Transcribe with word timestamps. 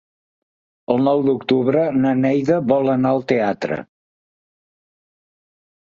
El 0.93 1.03
nou 1.07 1.21
d'octubre 1.27 1.83
na 1.99 2.15
Neida 2.23 2.59
vol 2.73 2.91
anar 2.97 3.13
al 3.17 3.23
teatre. 3.35 3.81